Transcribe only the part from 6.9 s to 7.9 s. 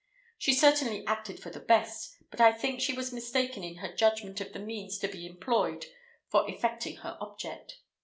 her object.